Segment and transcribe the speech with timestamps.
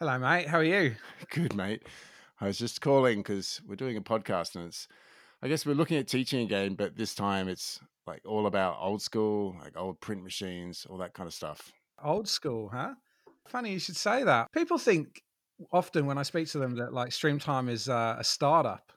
[0.00, 0.48] Hello, mate.
[0.48, 0.96] How are you?
[1.30, 1.84] Good, mate.
[2.40, 4.88] I was just calling because we're doing a podcast and it's,
[5.40, 9.02] I guess we're looking at teaching again, but this time it's like all about old
[9.02, 11.70] school, like old print machines, all that kind of stuff.
[12.02, 12.94] Old school, huh?
[13.46, 14.50] Funny you should say that.
[14.50, 15.22] People think
[15.72, 18.90] often when I speak to them that like Streamtime is uh, a startup,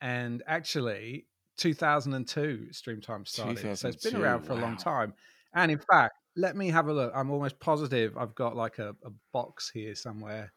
[0.00, 1.26] and actually
[1.58, 5.12] 2002 Streamtime started, so it's been around for a long time.
[5.54, 7.12] And in fact, let me have a look.
[7.14, 10.52] I'm almost positive I've got like a, a box here somewhere.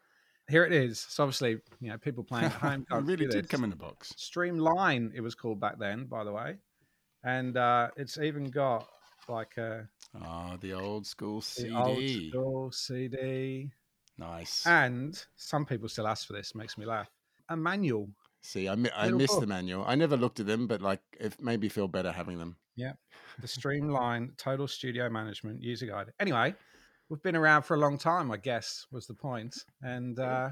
[0.47, 0.99] Here it is.
[0.99, 4.13] So obviously, you know, people playing at home it really did come in a box.
[4.15, 6.57] Streamline, it was called back then, by the way.
[7.23, 8.87] And uh, it's even got
[9.27, 9.87] like a
[10.23, 11.73] Oh, the old school the CD.
[11.75, 13.71] old school CD.
[14.17, 14.65] Nice.
[14.67, 17.09] And some people still ask for this, makes me laugh.
[17.49, 18.09] A manual.
[18.41, 19.83] See, I, mi- I missed the manual.
[19.87, 22.57] I never looked at them, but like it made me feel better having them.
[23.39, 26.11] The Streamline Total Studio Management User Guide.
[26.19, 26.55] Anyway,
[27.09, 29.65] we've been around for a long time, I guess, was the point.
[29.81, 30.49] And uh,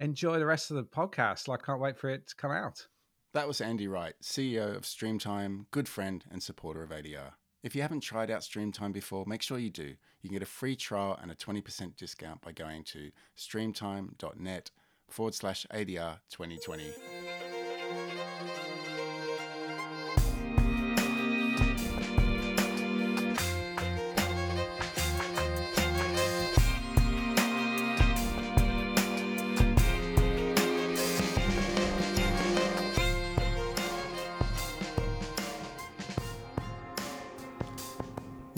[0.00, 1.52] enjoy the rest of the podcast.
[1.52, 2.86] I can't wait for it to come out.
[3.34, 7.32] That was Andy Wright, CEO of Streamtime, good friend and supporter of ADR.
[7.62, 9.94] If you haven't tried out Streamtime before, make sure you do.
[10.22, 14.70] You can get a free trial and a 20% discount by going to streamtime.net
[15.10, 17.37] forward slash ADR 2020.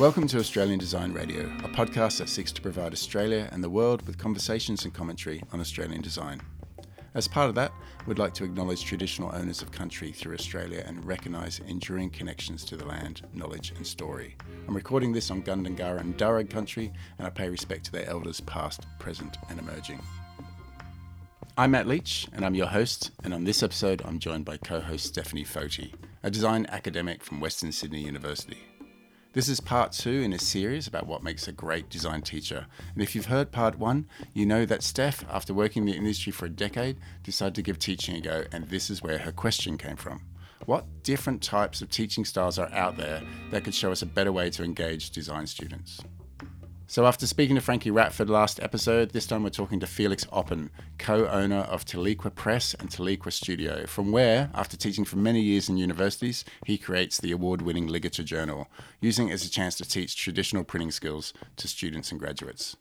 [0.01, 4.01] Welcome to Australian Design Radio, a podcast that seeks to provide Australia and the world
[4.07, 6.41] with conversations and commentary on Australian design.
[7.13, 7.71] As part of that,
[8.07, 12.79] we'd like to acknowledge traditional owners of country through Australia and recognise enduring connections to
[12.79, 14.39] the land, knowledge, and story.
[14.67, 18.41] I'm recording this on Gundungurra and Darug country, and I pay respect to their elders
[18.41, 20.01] past, present, and emerging.
[21.59, 23.11] I'm Matt Leach, and I'm your host.
[23.23, 25.93] And on this episode, I'm joined by co host Stephanie Foti,
[26.23, 28.70] a design academic from Western Sydney University.
[29.33, 32.67] This is part two in a series about what makes a great design teacher.
[32.93, 36.33] And if you've heard part one, you know that Steph, after working in the industry
[36.33, 39.79] for a decade, decided to give teaching a go, and this is where her question
[39.79, 40.23] came from.
[40.67, 44.33] What different types of teaching styles are out there that could show us a better
[44.33, 46.01] way to engage design students?
[46.91, 50.71] So, after speaking to Frankie Ratford last episode, this time we're talking to Felix Oppen,
[50.99, 55.69] co owner of Tiliqua Press and Tiliqua Studio, from where, after teaching for many years
[55.69, 58.67] in universities, he creates the award winning Ligature Journal,
[59.01, 62.77] using it as a chance to teach traditional printing skills to students and graduates.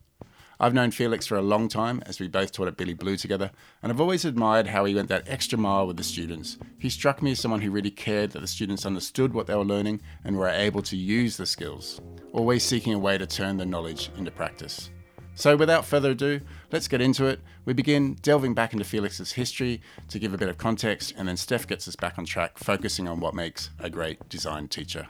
[0.61, 3.51] I've known Felix for a long time, as we both taught at Billy Blue together,
[3.81, 6.57] and I've always admired how he went that extra mile with the students.
[6.77, 9.63] He struck me as someone who really cared that the students understood what they were
[9.63, 12.01] learning and were able to use the skills,
[12.33, 14.89] always seeking a way to turn the knowledge into practice.
[15.33, 16.41] So, without further ado,
[16.73, 17.39] let's get into it.
[17.63, 21.37] We begin delving back into Felix's history to give a bit of context, and then
[21.37, 25.07] Steph gets us back on track, focusing on what makes a great design teacher.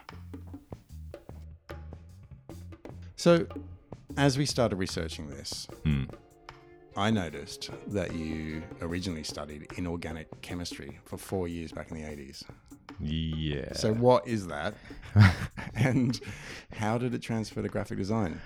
[3.16, 3.48] So,
[4.16, 5.66] as we started researching this,
[6.96, 12.42] I noticed that you originally studied inorganic chemistry for four years back in the 80s.
[13.00, 13.72] Yeah.
[13.74, 14.74] So, what is that?
[15.74, 16.20] and
[16.72, 18.40] how did it transfer to graphic design?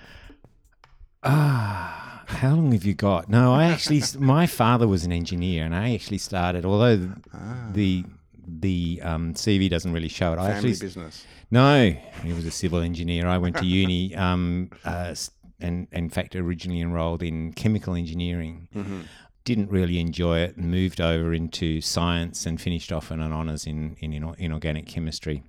[1.23, 3.29] ah, how long have you got?
[3.29, 6.65] No, I actually, my father was an engineer, and I actually started.
[6.65, 8.05] Although Ah, the
[8.47, 11.25] the um, CV doesn't really show it, I family actually business.
[11.49, 13.27] no, he was a civil engineer.
[13.27, 15.15] I went to uni, um, uh,
[15.59, 18.67] and in fact, originally enrolled in chemical engineering.
[18.73, 19.01] hmm
[19.43, 23.65] Didn't really enjoy it, and moved over into science, and finished off on an honours
[23.67, 25.43] in in inor- inorganic chemistry.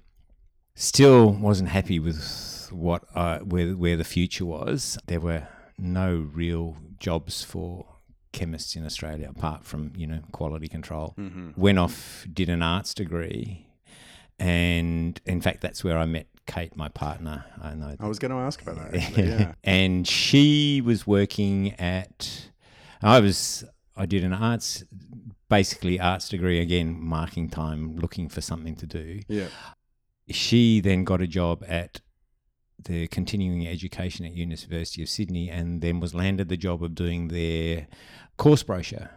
[0.75, 4.99] Still wasn't happy with what I, where where the future was.
[5.07, 7.87] There were no real jobs for
[8.33, 11.15] chemists in Australia apart from you know quality control.
[11.17, 13.67] hmm Went off, did an arts degree,
[14.39, 17.45] and in fact that's where I met Kate, my partner.
[17.63, 18.95] I know I was going to ask about that.
[18.95, 19.53] actually, yeah.
[19.65, 22.49] and she was working at
[23.03, 23.63] i was
[23.95, 24.83] i did an arts
[25.51, 29.49] basically arts degree again marking time looking for something to do Yeah.
[30.31, 32.01] she then got a job at
[32.83, 37.29] the continuing education at university of sydney and then was landed the job of doing
[37.29, 37.87] their
[38.39, 39.11] course brochure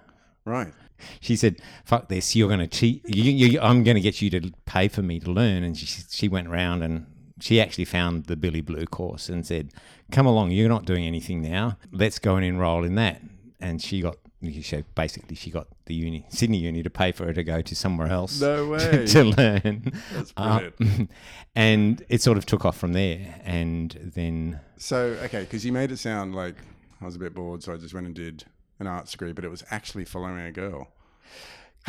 [0.46, 0.74] Right.
[1.20, 2.36] she said, "Fuck this!
[2.36, 3.04] You're going to cheat.
[3.08, 5.86] You, you, I'm going to get you to pay for me to learn." And she,
[6.10, 7.06] she went around and
[7.42, 9.72] she actually found the Billy Blue course and said,
[10.12, 10.52] "Come along.
[10.52, 11.78] You're not doing anything now.
[11.92, 13.22] Let's go and enroll in that."
[13.62, 17.34] And she got, she basically, she got the uni, Sydney Uni, to pay for her
[17.34, 19.06] to go to somewhere else No way.
[19.08, 19.92] to learn.
[20.14, 21.12] That's Uh, brilliant.
[21.56, 23.42] and it sort of took off from there.
[23.44, 26.56] And then, so, okay, because you made it sound like
[27.02, 28.46] I was a bit bored, so I just went and did
[28.80, 30.88] an arts degree, but it was actually following a girl.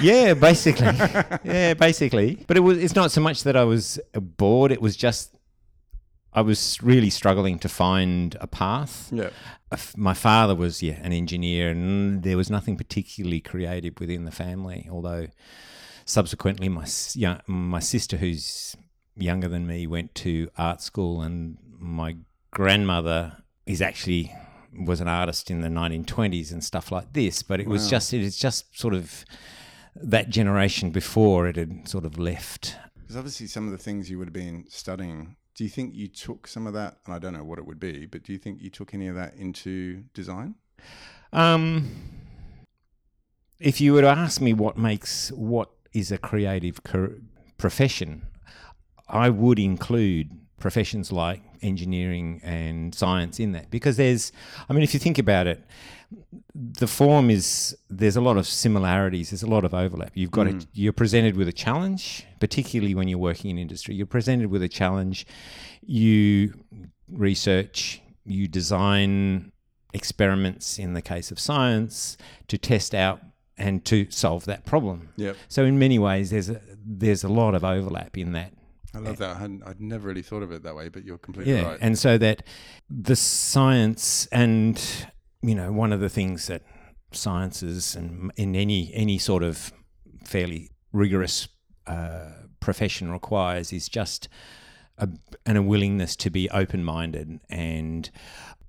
[0.00, 0.87] Yeah, basically.
[1.44, 2.44] yeah, basically.
[2.49, 5.37] But it was it's not so much that I was bored, it was just
[6.32, 9.10] I was really struggling to find a path.
[9.12, 9.30] Yeah.
[9.96, 14.88] My father was yeah, an engineer and there was nothing particularly creative within the family,
[14.90, 15.28] although
[16.04, 18.76] subsequently my yeah, my sister who's
[19.16, 22.16] younger than me went to art school and my
[22.50, 23.36] grandmother
[23.66, 24.34] is actually
[24.86, 28.38] was an artist in the 1920s and stuff like this but it was just it's
[28.38, 29.24] just sort of
[29.96, 34.18] that generation before it had sort of left Because obviously, some of the things you
[34.18, 36.96] would have been studying, do you think you took some of that?
[37.04, 39.08] And I don't know what it would be, but do you think you took any
[39.08, 40.54] of that into design?
[41.34, 41.90] Um,
[43.58, 46.80] if you were to ask me what makes what is a creative
[47.58, 48.26] profession,
[49.06, 50.30] I would include
[50.60, 54.30] professions like engineering and science in that because there's,
[54.68, 55.62] I mean, if you think about it,
[56.54, 59.30] the form is there's a lot of similarities.
[59.30, 60.12] There's a lot of overlap.
[60.14, 60.62] You've got Mm.
[60.62, 63.94] a, you're presented with a challenge, particularly when you're working in industry.
[63.94, 65.26] You're presented with a challenge.
[65.82, 66.54] You
[67.08, 68.00] research.
[68.24, 69.52] You design
[69.94, 72.16] experiments in the case of science
[72.48, 73.20] to test out
[73.58, 75.08] and to solve that problem.
[75.16, 75.36] Yep.
[75.48, 78.52] So in many ways, there's a there's a lot of overlap in that.
[78.94, 79.37] I love that.
[79.37, 81.78] I hadn't, I'd never really thought of it that way, but you're completely Yeah, right.
[81.81, 82.42] and so that
[82.88, 84.82] the science and
[85.42, 86.62] you know one of the things that
[87.12, 89.72] sciences and in any any sort of
[90.25, 91.48] fairly rigorous
[91.87, 94.28] uh, profession requires is just
[94.98, 95.08] a,
[95.46, 98.10] and a willingness to be open minded and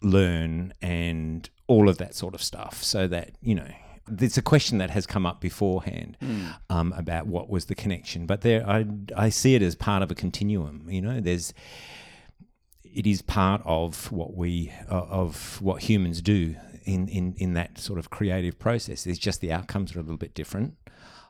[0.02, 2.84] learn and all of that sort of stuff.
[2.84, 3.70] So that you know.
[4.20, 6.48] It's a question that has come up beforehand Hmm.
[6.70, 10.12] um, about what was the connection, but there I, I see it as part of
[10.12, 10.86] a continuum.
[10.90, 11.54] You know, there's
[12.84, 17.78] it is part of what we uh, of what humans do in, in in that
[17.78, 19.06] sort of creative process.
[19.08, 20.76] It's just the outcomes are a little bit different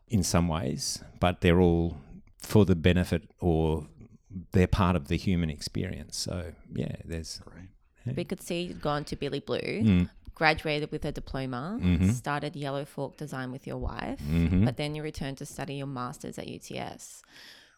[0.07, 1.97] in some ways, but they're all
[2.39, 3.87] for the benefit or
[4.53, 6.17] they're part of the human experience.
[6.17, 8.17] So yeah, there's Great.
[8.17, 10.09] We could see you'd gone to Billy Blue, Mm.
[10.45, 12.11] Graduated with a diploma, Mhm.
[12.13, 14.65] started Yellow Fork Design with your wife, Mhm.
[14.65, 17.21] but then you returned to study your master's at UTS.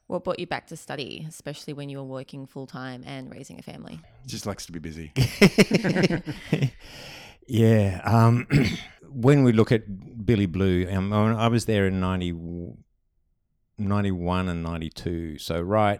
[0.07, 3.60] What brought you back to study, especially when you were working full time and raising
[3.60, 4.00] a family?
[4.25, 5.12] Just likes to be busy.
[7.48, 8.00] yeah.
[8.06, 8.48] Um,
[9.10, 9.83] when we look at
[10.25, 12.31] Billy Blue, um, I was there in 90,
[13.77, 15.38] 91 and 92.
[15.38, 16.00] So, right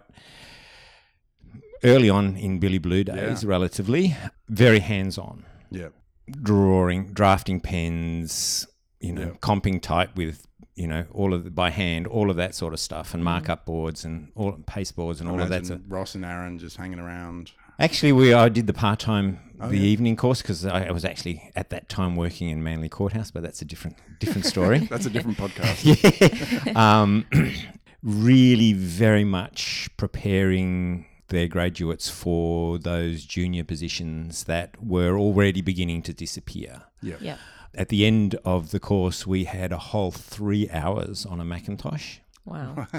[1.82, 3.48] early on in Billy Blue days, Yeah.
[3.50, 4.16] relatively,
[4.48, 5.44] very hands on.
[5.70, 5.88] Yeah.
[6.30, 8.66] Drawing, drafting pens,
[9.00, 12.54] you know, comping type with, you know, all of the, by hand, all of that
[12.54, 15.80] sort of stuff, and markup boards and all paste boards and all of that.
[15.86, 17.52] Ross and Aaron just hanging around.
[17.78, 19.86] Actually, we I did the part time, Oh, the yeah.
[19.86, 23.42] evening course because I, I was actually at that time working in Manly Courthouse, but
[23.42, 24.78] that's a different different story.
[24.90, 26.64] That's a different podcast.
[26.66, 27.02] yeah.
[27.02, 27.26] Um,
[28.02, 36.12] really, very much preparing their graduates for those junior positions that were already beginning to
[36.12, 36.82] disappear.
[37.02, 37.16] Yeah.
[37.20, 37.36] Yeah.
[37.74, 42.18] At the end of the course, we had a whole three hours on a Macintosh.
[42.44, 42.86] Wow.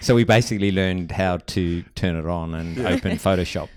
[0.00, 3.68] So we basically learned how to turn it on and open Photoshop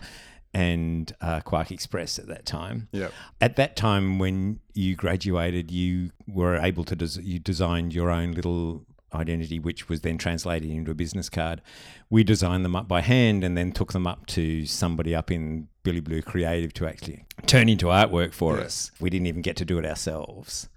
[0.53, 2.89] and uh, QuarkXPress at that time.
[2.91, 3.09] Yeah.
[3.39, 8.33] At that time, when you graduated, you were able to des- you designed your own
[8.33, 11.61] little identity, which was then translated into a business card.
[12.09, 15.67] We designed them up by hand and then took them up to somebody up in
[15.83, 18.63] Billy Blue Creative to actually turn into artwork for Yeah.
[18.65, 18.91] us.
[18.99, 20.67] We didn't even get to do it ourselves.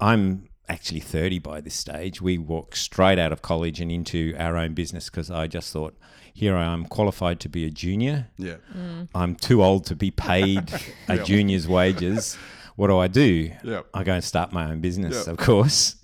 [0.00, 2.20] I'm actually 30 by this stage.
[2.20, 5.96] We walked straight out of college and into our own business because I just thought,
[6.34, 8.28] here I am qualified to be a junior.
[8.38, 8.56] Yeah.
[8.76, 9.08] Mm.
[9.14, 10.72] I'm too old to be paid
[11.08, 11.22] a Yeah.
[11.24, 12.36] junior's wages.
[12.76, 13.50] What do I do?
[13.64, 13.80] Yeah.
[13.92, 15.32] I go and start my own business, Yeah.
[15.32, 15.96] of course.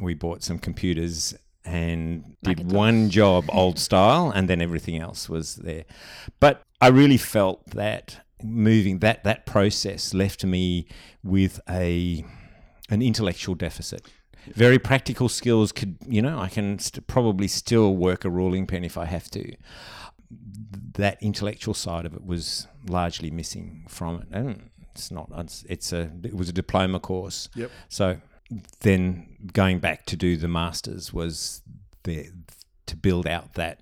[0.00, 2.72] We bought some computers and did Macintosh.
[2.76, 5.84] one job old style and then everything else was there.
[6.40, 10.86] But I really felt that moving that that process left me
[11.24, 12.24] with a
[12.88, 14.06] an intellectual deficit.
[14.54, 18.82] Very practical skills could, you know, I can st- probably still work a ruling pen
[18.82, 19.52] if I have to
[20.98, 24.28] that intellectual side of it was largely missing from it.
[24.32, 25.30] And it's not.
[25.36, 26.10] It's, it's a.
[26.22, 27.48] It was a diploma course.
[27.54, 27.70] Yep.
[27.88, 28.18] So
[28.80, 31.62] then going back to do the masters was
[32.04, 32.30] the
[32.86, 33.80] to build out that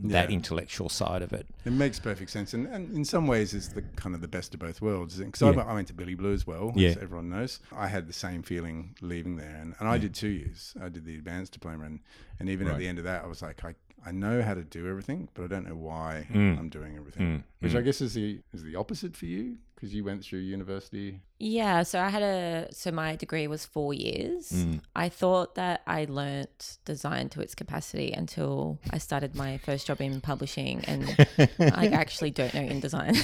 [0.00, 0.34] that Yeah.
[0.36, 1.44] intellectual side of it.
[1.64, 4.54] It makes perfect sense, and, and in some ways, it's the kind of the best
[4.54, 5.16] of both worlds.
[5.18, 5.60] Because Yeah.
[5.60, 6.90] I, I went to Billy Blue as well, Yeah.
[6.90, 7.58] as everyone knows.
[7.72, 10.74] I had the same feeling leaving there, and, and I did two years.
[10.80, 11.98] I did the advanced diploma, and,
[12.38, 13.74] and even at the end of that, I was like, I,
[14.06, 16.56] I know how to do everything, but I don't know why Mm.
[16.60, 17.38] I'm doing everything.
[17.38, 17.78] Mm, Which mm.
[17.78, 19.56] I guess is the is the opposite for you.
[19.78, 21.20] Because you went through university.
[21.38, 24.52] Yeah, so I had a so my degree was four years.
[24.96, 30.00] I thought that I learnt design to its capacity until I started my first job
[30.00, 31.04] in publishing, and
[31.60, 33.14] I actually don't know InDesign.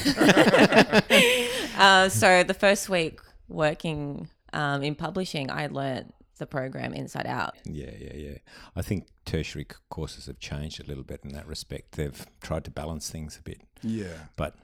[1.78, 3.18] uh, so the first week
[3.48, 7.54] working um, in publishing, I learnt the program inside out.
[7.64, 8.38] Yeah, yeah, yeah.
[8.76, 11.92] I think tertiary courses have changed a little bit in that respect.
[11.92, 14.14] They've tried to balance things a bit, Yeah.
[14.36, 14.54] but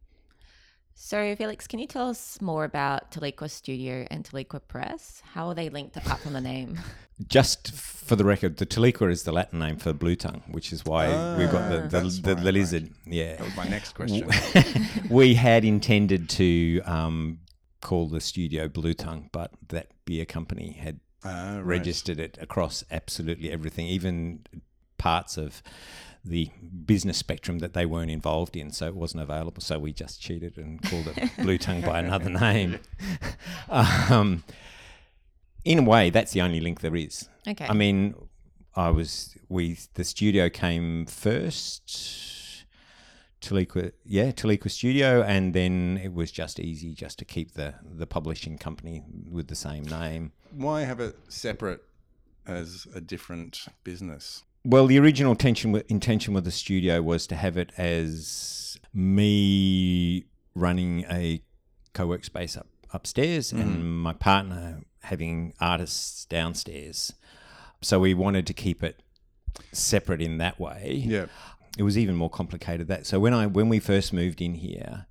[1.03, 5.23] So Felix, can you tell us more about Tiliqua Studio and Tiliqua Press?
[5.33, 6.79] How are they linked apart from the name?
[7.27, 10.85] just for the record, the Tiliqua is the Latin name for blue tongue, which is
[10.85, 12.55] why we've got the the, That's the, right, the right.
[12.55, 12.91] lizard.
[13.07, 14.29] Yeah, That was my next question.
[15.11, 17.39] we had intended to um,
[17.81, 21.65] call the studio Blue Tongue, but that beer company had Ah, right.
[21.65, 24.45] registered it across absolutely everything, even
[24.99, 25.63] parts of
[26.25, 26.51] the
[26.85, 29.63] business spectrum that they weren't involved in, so it wasn't available.
[29.63, 32.79] So we just cheated and called it Blue Tongue by another name.
[33.69, 34.45] um,
[35.65, 37.29] in a way, that's the only link there is.
[37.49, 37.67] Okay.
[37.69, 38.15] I mean,
[38.77, 42.27] I was we the studio came first.
[43.41, 48.07] Tiliqua, yeah, Tiliqua Studio, and then it was just easy just to keep the the
[48.07, 50.33] publishing company with the same name.
[50.53, 51.83] Why have it separate
[52.47, 54.43] as a different business?
[54.65, 60.27] Well, the original intention with, intention with the studio was to have it as me
[60.55, 61.43] running a
[61.95, 63.97] co-work space up upstairs and mm-hmm.
[63.99, 67.13] my partner having artists downstairs.
[67.81, 69.03] So we wanted to keep it
[69.73, 71.03] separate in that way.
[71.07, 71.27] Yeah.
[71.79, 73.07] It was even more complicated that.
[73.07, 75.07] So when I when we first moved in here,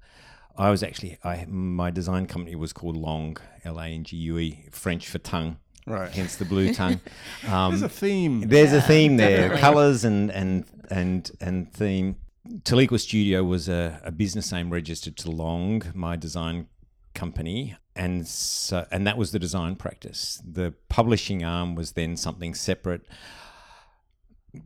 [0.57, 4.37] I was actually I my design company was called Langue L A N G U
[4.37, 5.57] E French for tongue,
[5.89, 6.11] Right.
[6.11, 7.01] hence the blue tongue.
[7.47, 8.41] Um, There's a theme.
[8.41, 12.15] there's a theme there, colors and and and and theme.
[12.63, 16.67] Tiliqua Studio was a, a business name registered to Langue, my design
[17.15, 20.41] company, and so and that was the design practice.
[20.45, 23.01] The publishing arm was then something separate.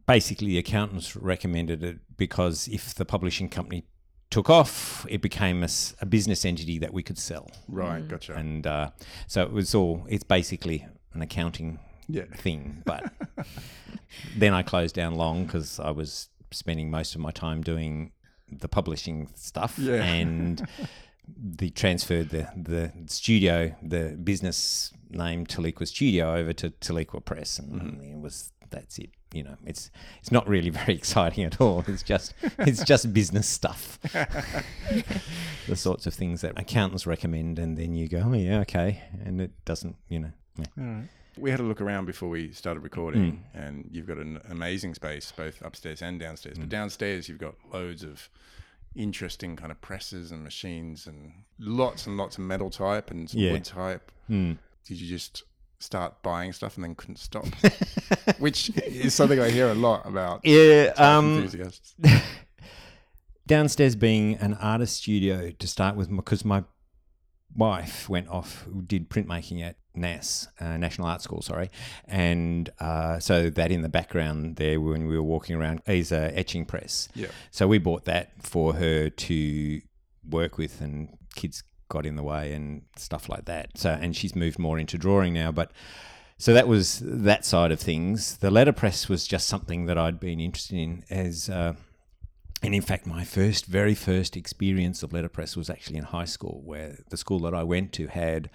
[0.07, 3.83] Basically, the accountants recommended it because if the publishing company
[4.29, 5.61] took off, it became
[6.01, 8.07] a business entity that we could sell, Right.
[8.07, 8.33] Gotcha.
[8.33, 8.91] and uh,
[9.27, 10.05] so it was all.
[10.09, 12.23] It's basically an accounting yeah.
[12.35, 12.81] thing.
[12.85, 13.11] But
[14.35, 18.11] then I closed down Langue because I was spending most of my time doing
[18.51, 20.03] the publishing stuff Yeah.
[20.03, 20.67] and
[21.27, 27.81] the transferred the the studio, the business name Tiliqua Studio over to Tiliqua Press, and
[27.81, 28.01] mm-hmm.
[28.01, 29.11] it was that's it.
[29.33, 29.89] You know, it's
[30.19, 31.83] it's not really very exciting at all.
[31.87, 33.99] It's just it's just business stuff,
[35.67, 39.41] the sorts of things that accountants recommend, and then you go, oh yeah, okay, and
[39.41, 40.31] it doesn't, you know.
[40.77, 41.01] Yeah.
[41.37, 45.31] We had a look around before we started recording, and you've got an amazing space,
[45.35, 46.59] both upstairs and downstairs.
[46.59, 48.29] But downstairs, you've got loads of
[48.95, 53.41] interesting kind of presses and machines, and lots and lots of metal type and some
[53.41, 53.53] Yeah.
[53.53, 54.11] wood type.
[54.27, 54.53] Hmm.
[54.85, 55.41] Did you just
[55.79, 57.45] start buying stuff and then couldn't stop?
[58.37, 61.95] Which is something I hear a lot about Yeah, um, enthusiasts.
[63.47, 66.63] downstairs being an artist studio to start with because my
[67.55, 71.69] wife went off did printmaking at NAS uh, National Art School sorry.
[72.05, 76.37] And uh, so that in the background there when we were walking around is a
[76.37, 77.09] etching press.
[77.15, 77.27] Yeah.
[77.51, 79.81] so we bought that for her to
[80.29, 83.77] work with and kids got in the way and stuff like that.
[83.77, 85.71] So and she's moved more into drawing now but
[86.37, 88.37] so that was that side of things.
[88.37, 91.75] The letterpress was just something that I'd been interested in as uh,
[92.63, 96.61] and in fact, my first, very first experience of letterpress was actually in high school,
[96.63, 98.49] where the school that I went to had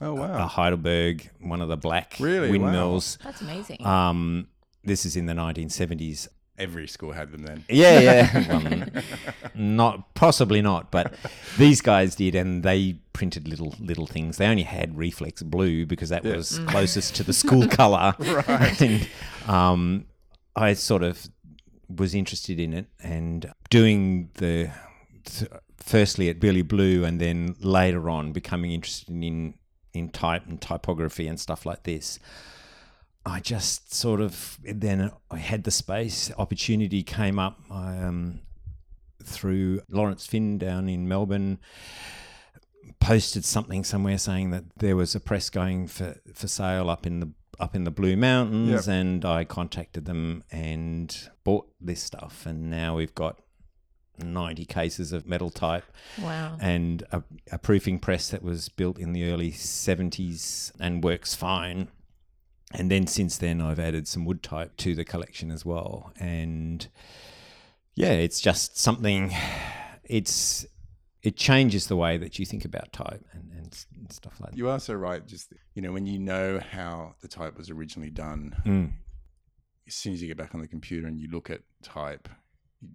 [0.00, 0.44] Oh wow.
[0.44, 0.46] a.
[0.46, 2.48] Heidelberg, one of the black Really?
[2.58, 2.64] Wow.
[2.64, 3.18] windmills.
[3.22, 3.84] That's amazing.
[3.86, 4.48] Um,
[4.82, 6.28] this is in the 1970s.
[6.56, 7.64] Every school had them then.
[7.68, 8.48] Yeah, yeah.
[8.60, 9.02] Well,
[9.54, 11.14] not possibly not, but
[11.58, 14.36] these guys did, and they printed little little things.
[14.36, 16.36] They only had reflex blue because that Yeah.
[16.36, 18.14] was closest to the school color.
[18.20, 18.80] Right.
[18.80, 19.08] And,
[19.48, 20.04] um,
[20.56, 21.28] I sort of
[21.88, 24.70] was interested in it and doing the
[25.24, 29.54] th- firstly at Billy Blue, and then later on becoming interested in
[29.94, 32.18] in type and typography and stuff like this.
[33.26, 36.30] I just sort of then I had the space.
[36.36, 38.40] Opportunity came up um,
[39.22, 41.58] through Lawrence Finn down in Melbourne.
[43.00, 47.20] Posted something somewhere saying that there was a press going for, for sale up in
[47.20, 48.94] the up in the Blue Mountains, Yep.
[48.94, 52.46] and I contacted them and bought this stuff.
[52.46, 53.38] And now we've got
[54.18, 55.84] ninety cases of metal type
[56.20, 56.56] wow.
[56.60, 61.88] and a, a proofing press that was built in the early 70s and works fine.
[62.72, 66.12] And then since then, I've added some wood type to the collection as well.
[66.18, 66.86] And
[67.94, 69.32] yeah, it's just something.
[70.04, 70.66] It's
[71.22, 74.56] it changes the way that you think about type and, and, and stuff like that.
[74.58, 75.26] You are so right.
[75.26, 78.92] Just you know, when you know how the type was originally done, Mm.
[79.86, 82.28] as soon as you get back on the computer and you look at type,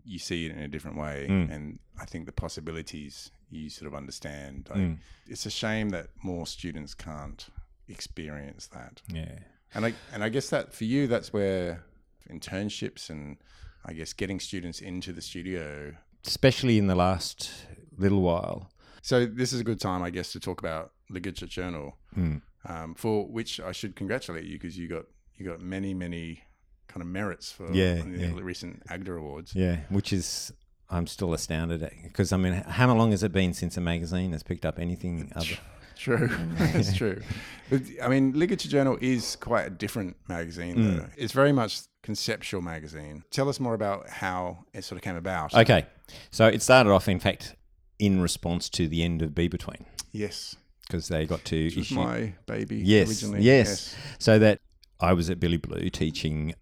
[0.04, 1.52] you, see it in a different way, Mm.
[1.52, 4.68] and I think the possibilities you sort of understand.
[4.70, 4.98] Like, Mm.
[5.28, 7.48] It's a shame that more students can't
[7.88, 9.40] experience that, Yeah.
[9.74, 11.84] and I and I guess that for you, that's where
[12.30, 13.38] internships and
[13.86, 15.96] I guess getting students into the studio.
[16.26, 17.52] Especially in the last
[17.98, 18.70] little while.
[19.02, 21.98] So this is a good time, I guess, to talk about the Ligature Journal.
[22.16, 22.42] Mm.
[22.66, 25.06] um, for which I should congratulate you because you got
[25.38, 26.44] you got many many
[26.90, 28.32] kind of merits for Yeah, the yeah.
[28.42, 29.56] recent AGDA awards.
[29.56, 30.52] Yeah, which is
[30.90, 34.32] I'm still astounded at because I mean, how long has it been since a magazine
[34.34, 35.58] has picked up anything other?
[35.96, 36.30] True,
[36.60, 37.22] it's true.
[37.70, 40.76] But, I mean, Ligature Journal is quite a different magazine.
[40.78, 40.98] Mm.
[40.98, 41.10] Though.
[41.18, 43.24] It's very much conceptual magazine.
[43.32, 45.54] Tell us more about how it sort of came about.
[45.54, 45.86] Okay,
[46.32, 47.56] so it started off, in fact,
[48.00, 50.56] in response to the end of Be Between Yes,
[50.88, 51.96] because they got to which was issue.
[51.96, 53.42] my baby Yes, originally.
[53.44, 53.94] yes.
[54.20, 54.62] So that
[55.02, 56.56] I was at Billy Blue teaching.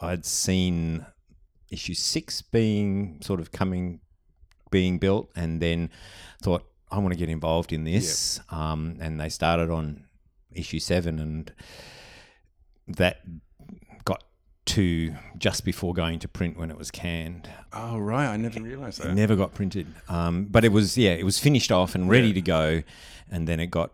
[0.00, 1.04] I'd seen
[1.70, 4.00] issue six being sort of coming,
[4.70, 5.90] being built, and then
[6.42, 8.40] thought I want to get involved in this.
[8.50, 10.04] Um, and they started on
[10.52, 11.52] issue seven, and
[12.86, 13.20] that
[14.04, 14.24] got
[14.66, 17.48] to just before going to print when it was canned.
[17.72, 19.08] Oh right, I never realised that.
[19.10, 19.86] It never got printed.
[20.08, 22.34] Um, but it was yeah, it was finished off and ready Yeah.
[22.34, 22.82] to go,
[23.30, 23.92] and then it got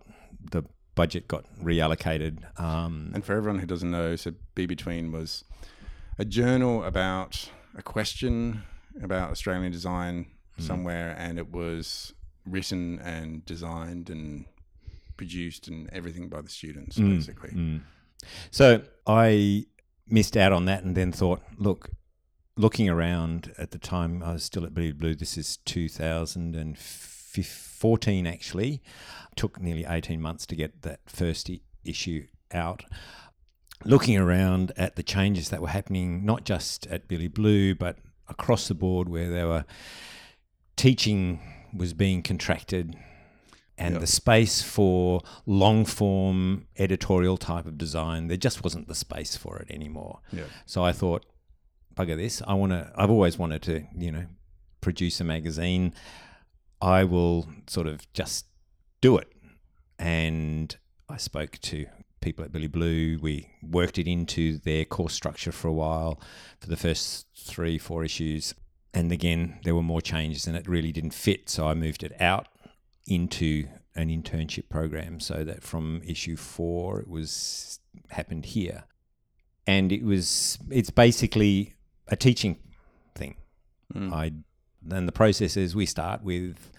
[0.52, 0.62] the
[0.94, 2.38] budget got reallocated.
[2.60, 5.42] Um, And for everyone who doesn't know, so Be Between was
[6.18, 8.62] a journal about a question
[9.02, 10.62] about Australian design Hmm.
[10.62, 12.14] somewhere, and it was
[12.46, 14.44] written and designed and
[15.16, 17.50] produced and everything by the students, Mm, basically.
[17.50, 17.80] mm.
[18.52, 19.66] So I
[20.06, 21.90] missed out on that, and then thought, look,
[22.56, 25.14] looking around at the time, I was still at Billy Blue.
[25.16, 28.80] This is 2014, actually.
[29.36, 32.84] Took nearly 18 months to get that first I- issue out.
[33.84, 38.68] Looking around at the changes that were happening, not just at Billy Blue, but across
[38.68, 39.64] the board, where there were
[40.76, 41.40] teaching
[41.74, 42.96] was being contracted
[43.76, 44.00] and Yep.
[44.00, 49.58] the space for long form editorial type of design there just wasn't the space for
[49.58, 50.44] it anymore Yeah.
[50.66, 51.26] so i thought
[51.96, 54.26] bugger this i want to i've always wanted to you know
[54.80, 55.92] produce a magazine
[56.80, 58.46] i will sort of just
[59.00, 59.32] do it
[59.98, 60.76] and
[61.08, 61.86] i spoke to
[62.24, 63.18] people at billy blue.
[63.20, 66.20] We worked it into their course structure for a while
[66.58, 68.54] for the first three four issues.
[68.92, 71.48] And again there were more changes and it really didn't fit.
[71.48, 72.48] So i moved it out
[73.06, 77.78] into an internship program so that from issue four it was
[78.10, 78.84] happened here.
[79.66, 81.74] And it was it's basically
[82.08, 82.58] a teaching
[83.14, 83.36] thing.
[83.94, 84.12] Mm.
[84.12, 84.32] i
[84.86, 86.70] then the process is we start with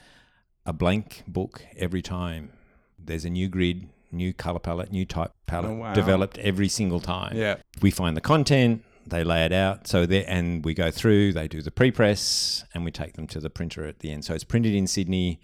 [0.66, 2.52] a blank book every time.
[3.00, 5.94] There's a new grid new color palette new type palette Oh, wow.
[5.94, 7.56] developed every single time Yeah.
[7.82, 11.48] we find the content they lay it out so there and we go through they
[11.48, 14.44] do the pre-press and we take them to the printer at the end so it's
[14.44, 15.40] printed in sydney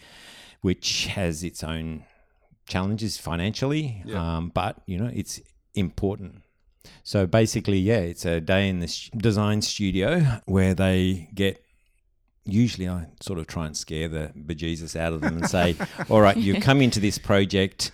[0.62, 2.04] which has its own
[2.68, 4.38] challenges financially Yeah.
[4.38, 5.40] um, but you know it's
[5.76, 6.42] important
[7.04, 11.64] so basically yeah it's a day in the sh- design studio where they get
[12.46, 15.76] usually i sort of try and scare the bejesus out of them and say
[16.10, 17.92] all right you've come into this project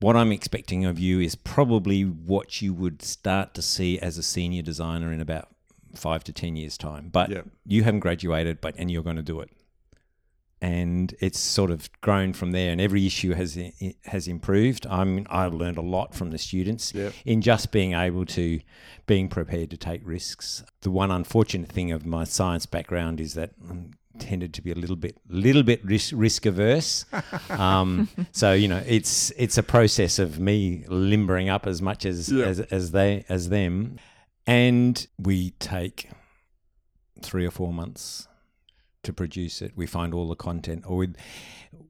[0.00, 4.22] what I'm expecting of you is probably what you would start to see as a
[4.22, 5.48] senior designer in about
[5.94, 7.08] five to ten years' time.
[7.10, 7.46] But Yep.
[7.66, 9.50] you haven't graduated, but and you're going to do it.
[10.60, 13.56] And it's sort of grown from there, and every issue has
[14.06, 14.86] has improved.
[14.90, 17.12] I'm I've learned a lot from the students Yep.
[17.24, 18.58] in just being able to
[19.06, 20.64] being prepared to take risks.
[20.80, 24.74] The one unfortunate thing of my science background is that I'm tended to be a
[24.74, 27.04] little bit little bit risk, risk averse.
[27.50, 32.28] Um, so you know, it's it's a process of me limbering up as much as
[32.30, 32.44] Yeah.
[32.46, 33.98] as, as they as them,
[34.46, 36.10] and we take
[37.22, 38.28] three or four months
[39.02, 39.72] to produce it.
[39.76, 41.08] We find all the content, or we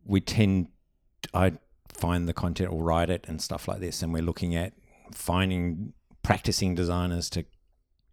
[0.05, 0.69] we tend
[1.35, 1.53] I
[1.93, 4.73] find the content or write it and stuff like this, and we're looking at
[5.13, 7.45] finding practicing designers to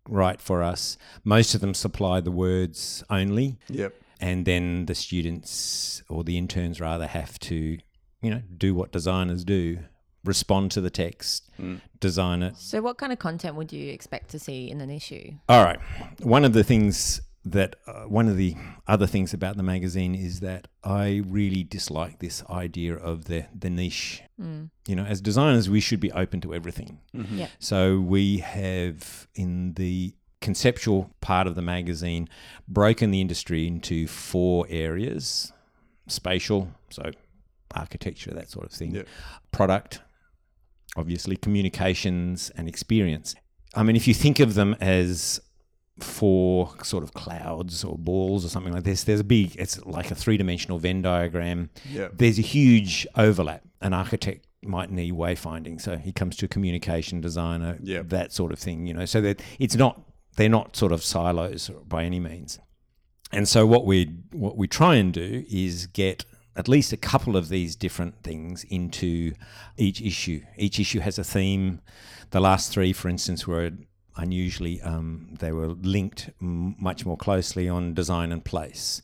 [0.07, 0.97] write for us.
[1.23, 3.93] Most of them supply the words only Yep.
[4.19, 7.77] And then the students or the interns rather have to
[8.21, 9.79] you know do what designers do
[10.23, 11.79] respond to the text Mm.
[11.99, 15.31] design it So, what kind of content would you expect to see in an issue?
[15.47, 15.79] all right
[16.21, 18.55] one of the things that uh, one of the
[18.87, 23.69] other things about the magazine is that i really dislike this idea of the the
[23.69, 24.69] niche Mm.
[24.87, 27.37] you know as designers we should be open to everything Mhm.
[27.41, 27.47] Yeah.
[27.59, 30.13] so we have in the
[30.45, 32.29] conceptual part of the magazine
[32.67, 35.51] broken the industry into four areas.
[36.07, 37.03] spatial, so
[37.73, 38.93] architecture, that sort of thing.
[38.93, 39.01] Yeah.
[39.51, 40.01] Product,
[40.95, 43.33] obviously, communications and experience.
[43.73, 45.41] I mean, if you think of them as
[45.99, 50.11] four sort of clouds or balls or something like this, there's a big, it's like
[50.11, 51.69] a three dimensional Venn diagram.
[51.89, 52.09] Yeah.
[52.13, 53.63] There's a huge overlap.
[53.81, 58.03] An architect might need wayfinding, so he comes to a communication designer, Yeah.
[58.05, 59.05] that sort of thing, you know.
[59.05, 60.01] So that it's not,
[60.35, 62.59] they're not sort of silos by any means.
[63.31, 67.35] And so what we what we try and do is get at least a couple
[67.35, 69.33] of these different things into
[69.77, 70.41] each issue.
[70.57, 71.81] Each issue has a theme.
[72.31, 73.71] The last three, for instance, were
[74.17, 79.01] unusually um, they were linked m- much more closely on design and place.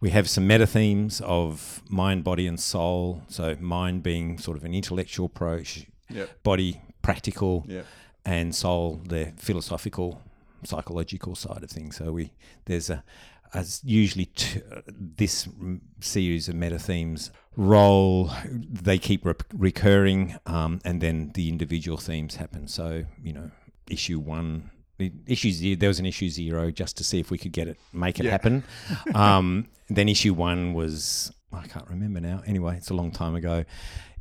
[0.00, 3.22] We have some meta themes of mind, body, and soul.
[3.28, 6.26] So mind being sort of an intellectual approach, Yeah.
[6.42, 7.82] body practical, Yeah.
[8.24, 10.20] and soul the philosophical
[10.64, 11.96] psychological side of things.
[11.96, 12.32] So we
[12.66, 13.04] there's a
[13.54, 15.48] as usually t- this
[16.00, 22.36] series of meta themes roll they keep re- recurring um, and then the individual themes
[22.36, 22.68] happen.
[22.68, 23.50] So you know
[23.90, 27.38] issue one the issue zero, there was an issue zero just to see if we
[27.38, 28.32] could get it make it Yeah.
[28.32, 28.64] happen.
[29.14, 32.42] Um, then issue one was i can't remember now.
[32.46, 33.64] Anyway it's a long time ago.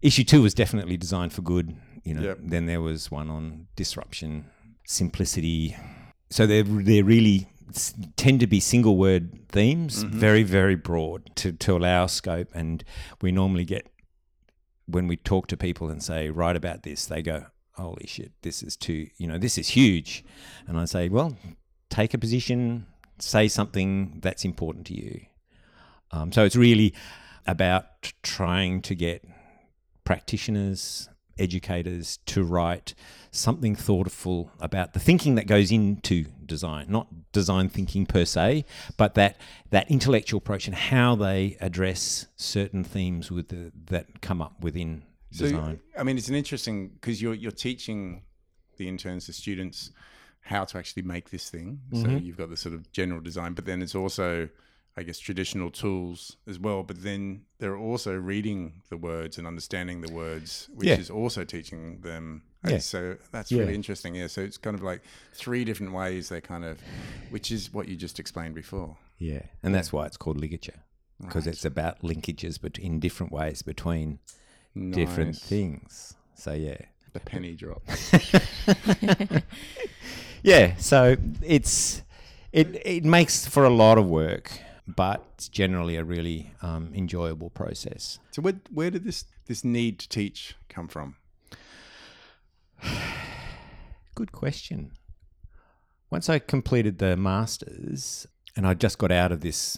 [0.02, 2.22] Issue two was definitely designed for good you know.
[2.22, 2.38] Yep.
[2.44, 4.46] then there was one on disruption
[4.86, 5.76] simplicity
[6.30, 7.48] so they're they're really
[8.16, 12.50] tend to be single word themes, very very broad to to allow scope.
[12.54, 12.84] And
[13.22, 13.88] we normally get
[14.86, 18.64] when we talk to people and say write about this, they go, "Holy shit, this
[18.64, 20.24] is too you know this is huge,"
[20.68, 21.38] and I say, "Well,
[21.90, 22.86] take a position,
[23.20, 25.26] say something that's important to you."
[26.12, 26.94] Um, so it's really
[27.46, 29.26] about trying to get
[30.04, 32.94] practitioners, educators to write
[33.32, 38.66] something thoughtful about the thinking that goes into design, not design thinking per se,
[38.98, 44.42] but that that intellectual approach and how they address certain themes with the, that come
[44.42, 45.80] up within design.
[45.98, 48.24] I mean, it's an interesting because you're you're teaching
[48.78, 49.92] the interns, the students,
[50.42, 51.82] how to actually make this thing.
[51.94, 52.18] So Mm-hmm.
[52.20, 54.48] you've got the sort of general design, but then it's also,
[54.98, 56.82] I guess, traditional tools as well.
[56.84, 60.98] But then they're also reading the words and understanding the words, which Yeah.
[60.98, 62.42] is also teaching them.
[62.68, 62.80] Yeah.
[62.80, 63.60] So that's Yeah.
[63.62, 64.16] really interesting.
[64.16, 64.28] Yeah.
[64.28, 65.02] So it's kind of like
[65.34, 66.80] three different ways they kind of,
[67.30, 68.98] which is what you just explained before.
[69.20, 70.82] Yeah, and that's why it's called ligature
[71.22, 74.20] because it's about linkages, but in different ways between
[74.92, 76.14] different things.
[76.36, 76.78] So yeah,
[77.14, 77.82] The penny drop.
[80.44, 80.76] yeah.
[80.78, 82.02] So it's
[82.52, 87.50] it it makes for a lot of work, but it's generally a really um, enjoyable
[87.50, 88.20] process.
[88.32, 91.16] So where where did this this need to teach come from?
[94.16, 94.92] Good question.
[96.10, 99.78] Once I completed the masters, and I just got out of this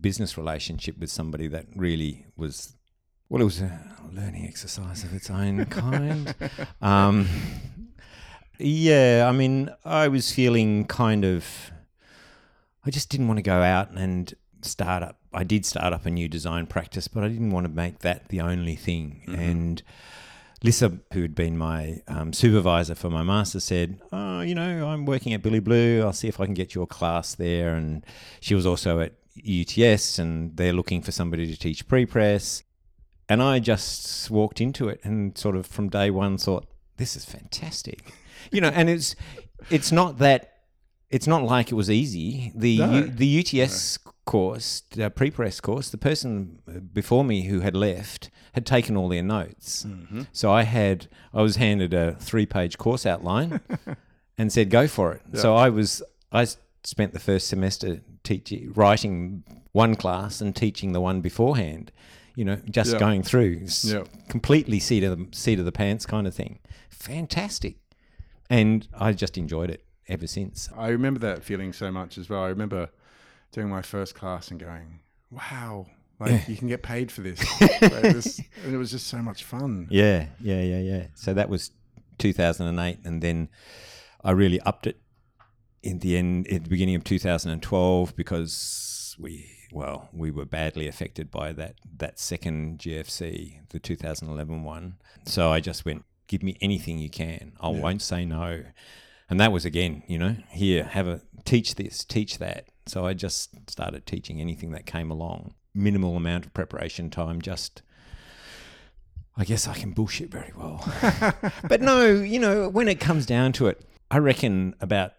[0.00, 2.76] business relationship with somebody that really was,
[3.28, 3.80] well, it was a
[4.12, 6.34] learning exercise of its own kind.
[6.80, 7.26] Um,
[8.58, 11.72] yeah, I mean, I was feeling kind of,
[12.84, 14.32] I just didn't want to go out and
[14.64, 15.18] start up.
[15.32, 18.28] I did start up a new design practice, but I didn't want to make that
[18.28, 19.22] the only thing.
[19.28, 19.82] And
[20.62, 25.04] Lisa, who had been my um, supervisor for my master, said, "Oh, you know, I'm
[25.06, 26.02] working at Billy Blue.
[26.02, 28.04] I'll see if I can get you a class there." And
[28.40, 32.62] she was also at UTS, and they're looking for somebody to teach pre-press.
[33.28, 37.24] And I just walked into it, and sort of from day one thought, "This is
[37.24, 38.12] fantastic,"
[38.50, 38.68] you know.
[38.68, 39.16] And it's
[39.70, 40.48] it's not that
[41.10, 42.52] it's not like it was easy.
[42.54, 42.92] The No.
[42.92, 46.60] U, the UTS course, the pre-press course, the person
[46.92, 49.84] before me who had left had taken all their notes.
[49.84, 50.22] Mm-hmm.
[50.32, 53.60] So I had I was handed a three-page course outline
[54.38, 55.22] and said go for it.
[55.34, 56.46] So I was I
[56.84, 61.90] spent the first semester teaching writing one class and teaching the one beforehand.
[62.34, 62.98] You know, just Yeah.
[62.98, 64.04] going through Yeah.
[64.28, 66.60] completely seat of the seat of the pants kind of thing.
[66.90, 67.76] Fantastic.
[68.48, 70.68] And I just enjoyed it ever since.
[70.76, 72.42] I remember that feeling so much as well.
[72.42, 72.90] I remember
[73.52, 75.86] doing my first class and going, "Wow,
[76.18, 77.40] like you can get paid for this."
[77.80, 79.86] This- and it was just so much fun.
[79.90, 81.06] Yeah, yeah, yeah, yeah.
[81.14, 81.70] So that was
[82.18, 83.48] 2008, and then
[84.24, 84.98] I really upped it
[85.82, 91.30] in the end, at the beginning of 2012, because we, well, we were badly affected
[91.30, 94.96] by that that second GFC, the 2011 one.
[95.26, 97.52] So I just went, give me anything you can.
[97.60, 98.62] I won't say no.
[99.28, 102.68] And that was again, you know, here, have a teach this, teach that.
[102.86, 105.54] So I just started teaching anything that came along.
[105.74, 107.82] Minimal amount of preparation time, just
[109.36, 110.84] I guess I can bullshit very well.
[111.68, 115.14] but no, you know, when it comes down to it, I reckon about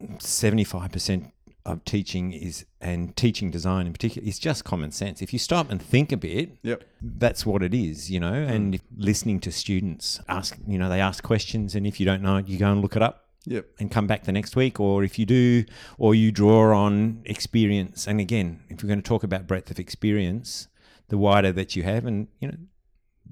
[0.00, 1.32] 75%
[1.66, 5.20] of teaching is and teaching design in particular is just common sense.
[5.20, 6.84] If you stop and think a bit, Yep.
[7.02, 8.32] that's what it is, you know.
[8.32, 8.74] And mm.
[8.76, 12.36] if listening to students ask, you know, they ask questions, and if you don't know
[12.36, 13.66] it, you go and look it up Yep.
[13.80, 14.78] and come back the next week.
[14.78, 15.64] Or if you do,
[15.98, 18.06] or you draw on experience.
[18.06, 20.68] And again, if we're going to talk about breadth of experience,
[21.08, 22.58] the wider that you have, and you know,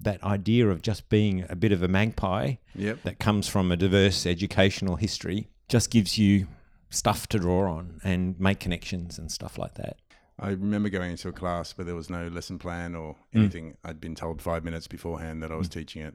[0.00, 3.02] that idea of just being a bit of a magpie Yep.
[3.04, 6.46] that comes from a diverse educational history just gives you
[6.90, 9.96] stuff to draw on and make connections and stuff like that.
[10.38, 13.40] I remember going into a class where there was no lesson plan or Mm.
[13.40, 13.76] anything.
[13.84, 16.14] I'd been told five minutes beforehand that I was teaching it,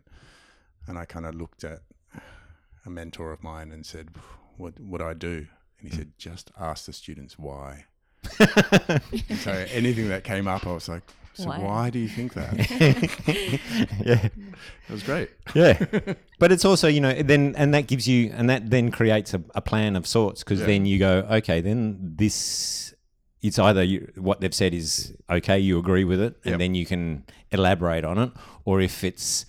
[0.88, 1.82] and I kind of looked at
[2.86, 4.10] a mentor of mine and said,
[4.58, 5.48] "What would I do?"
[5.80, 5.96] And he hmm.
[5.98, 7.86] said, "Just ask the students why."
[9.40, 11.60] so anything that came up, I was like, "So Why?
[11.60, 12.54] why, do you think that?"
[14.06, 14.28] yeah.
[14.92, 15.30] It was great.
[15.56, 15.84] Yeah.
[16.40, 19.42] but it's also, you know, then, and that gives you, and that then creates a,
[19.56, 20.68] a plan of sorts because Yeah.
[20.68, 22.94] then you go, okay, then this,
[23.42, 26.60] it's either you, what they've said is okay, you agree with it, and Yep.
[26.60, 28.32] then you can elaborate on it.
[28.66, 29.46] Or if it's,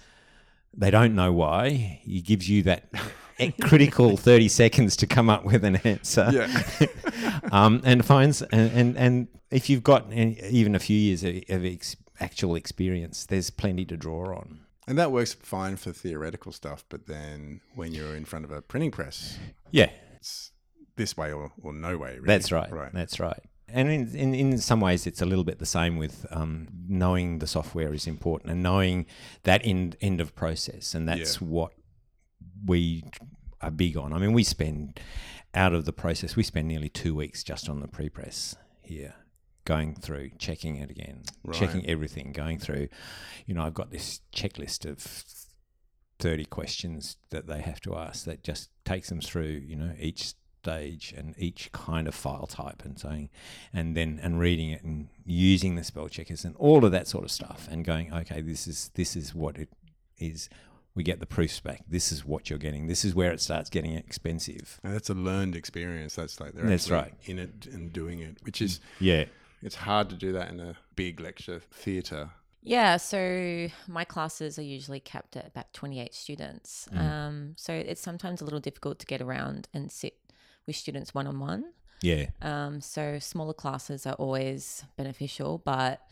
[0.72, 2.88] they don't know why, it gives you that
[3.38, 6.28] e- critical 30 seconds to come up with an answer.
[6.32, 6.86] Yeah.
[7.52, 11.34] um, and finds and, and and if you've got any, even a few years of,
[11.48, 14.60] of ex, actual experience, there's plenty to draw on.
[14.86, 18.60] And that works fine for theoretical stuff, but then when you're in front of a
[18.62, 19.38] printing press,
[19.70, 20.50] Yeah, it's
[20.96, 22.14] this way or, or no way.
[22.14, 22.26] Really.
[22.26, 22.70] that's right.
[22.72, 22.92] Right.
[22.92, 23.38] That's right.
[23.68, 27.38] And in, in, in some ways, it's a little bit the same with um, knowing
[27.38, 29.06] the software is important and knowing
[29.44, 30.94] that end, end of process.
[30.94, 31.48] And that's Yeah.
[31.48, 31.72] what
[32.66, 33.04] we
[33.60, 34.12] are big on.
[34.12, 35.00] I mean, we spend
[35.54, 39.14] out of the process, we spend nearly two weeks just on the pre press here,
[39.64, 42.88] going through, checking it again, checking everything, going through.
[43.46, 45.24] You know, I've got this checklist of
[46.18, 50.34] 30 questions that they have to ask that just takes them through, you know, each
[50.62, 53.28] stage and each kind of file type and saying,
[53.72, 57.24] and then, and reading it and using the spell checkers and all of that sort
[57.24, 59.68] of stuff and going, okay, this is, this is what it
[60.18, 60.48] is.
[60.94, 61.82] We get the proofs back.
[61.88, 62.86] This is what you're getting.
[62.86, 64.78] This is where it starts getting expensive.
[64.84, 66.14] And that's a learned experience.
[66.16, 67.14] That's like they're That's right.
[67.24, 69.24] in it and doing it, which is Yeah.
[69.62, 72.30] it's hard to do that in a big lecture theatre.
[72.62, 76.88] Yeah, so my classes are usually capped at about 28 students.
[76.92, 76.98] Mm.
[77.00, 80.14] Um, so it's sometimes a little difficult to get around and sit
[80.66, 81.72] with students one on one.
[82.02, 82.26] Yeah.
[82.40, 85.58] Um, so smaller classes are always beneficial.
[85.58, 86.02] But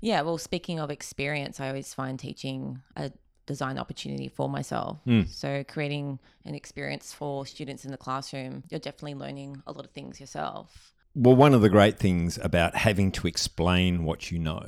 [0.00, 3.12] yeah, well, speaking of experience, I always find teaching a
[3.46, 4.98] design opportunity for myself.
[5.06, 5.28] Mm.
[5.28, 9.90] So creating an experience for students in the classroom, you're definitely learning a lot of
[9.90, 10.92] things yourself.
[11.14, 14.66] Well, one of the great things about having to explain what you know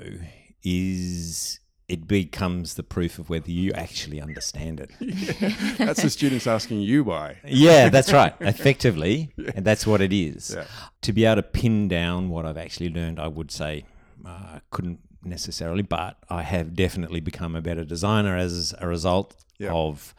[0.63, 4.91] is it becomes the proof of whether you actually understand it.
[5.79, 7.39] That's the students asking you why.
[7.45, 8.35] Yeah, that's right.
[8.41, 10.55] Effectively, and that's what it is.
[10.57, 10.65] Yeah.
[11.03, 13.85] To be able to pin down what I've actually learned, I would say
[14.25, 19.73] uh, couldn't necessarily, but I have definitely become a better designer as a result Yeah.
[19.73, 20.15] of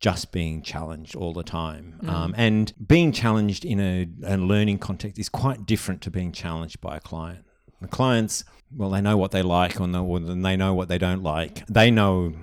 [0.00, 1.98] just being challenged all the time.
[2.06, 6.80] Um, and being challenged in a, a learning context is quite different to being challenged
[6.80, 7.44] by a client.
[7.80, 11.66] The clients, well, they know what they like or they know what they don't like.
[11.66, 12.34] They know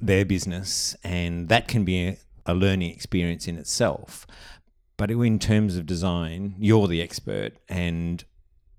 [0.00, 2.16] their business, and that can be a,
[2.46, 4.26] a learning experience in itself.
[4.96, 8.22] But in terms of design, you're the expert, and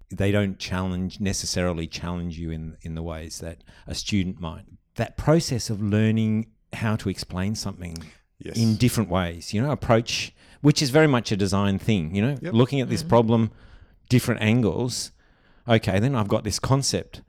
[0.09, 4.65] they don't challenge necessarily challenge you in in the ways that a student might.
[4.95, 7.97] That process of learning how to explain something
[8.37, 8.57] Yes.
[8.57, 12.37] in different ways, you know, approach, which is very much a design thing, you know,
[12.41, 12.53] Yep.
[12.53, 13.09] looking at this mm-hmm.
[13.09, 13.51] problem,
[14.09, 15.11] different angles.
[15.67, 17.21] Okay, then I've got this concept.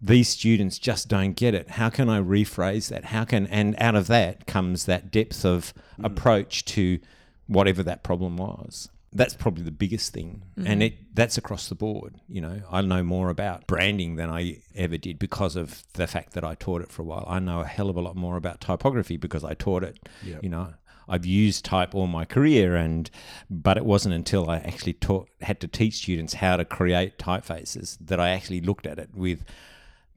[0.00, 1.72] These students just don't get it.
[1.72, 3.06] How can I rephrase that?
[3.06, 6.06] How can, and out of that comes that depth of mm.
[6.06, 7.00] approach to
[7.46, 8.88] whatever that problem was.
[9.16, 12.20] That's probably the biggest thing, and it that's across the board.
[12.28, 16.34] You know, I know more about branding than I ever did because of the fact
[16.34, 17.24] that I taught it for a while.
[17.26, 20.08] I know a hell of a lot more about typography because I taught it.
[20.24, 20.42] Yep.
[20.42, 20.74] You know,
[21.08, 23.10] I've used type all my career, and
[23.48, 27.96] but it wasn't until I actually taught had to teach students how to create typefaces
[28.00, 29.44] that I actually looked at it with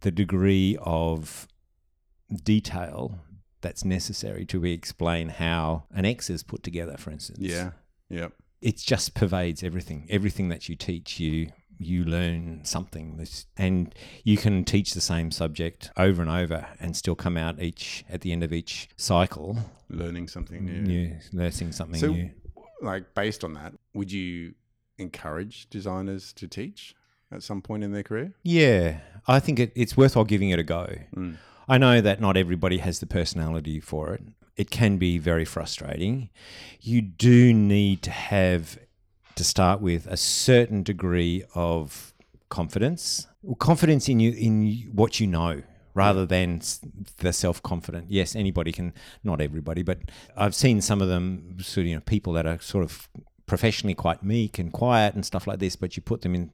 [0.02, 1.48] the degree of
[2.44, 3.20] detail
[3.62, 7.40] that's necessary to explain how an X is put together, for instance.
[7.42, 7.72] Yeah.
[8.10, 8.34] Yep.
[8.62, 10.06] It just pervades everything.
[10.10, 13.96] Everything that you teach, you you learn something, and
[14.26, 18.20] you can teach the same subject over and over, and still come out each at
[18.20, 19.58] the end of each cycle,
[19.90, 20.82] Learning something new.
[20.82, 22.32] new, learning something So, new.
[22.82, 24.56] like based on that, would you
[24.98, 26.96] encourage designers to teach
[27.32, 28.34] at some point in their career?
[28.44, 30.96] Yeah, I think it, it's worthwhile giving it a go.
[31.16, 31.38] Mm.
[31.70, 34.24] I know that not everybody has the personality for it.
[34.60, 36.30] It can be very frustrating.
[36.82, 38.78] You do need to have
[39.36, 42.14] to start with a certain degree of
[42.50, 43.28] confidence,
[43.60, 46.62] confidence in you in what you know, rather than
[47.20, 48.08] the self confident.
[48.10, 48.94] Yes, anybody can,
[49.24, 50.00] not everybody, but
[50.36, 53.08] I've seen some of them, sort of, you know, people that are sort of
[53.46, 56.52] professionally quite meek and quiet and stuff like this, but you put them in,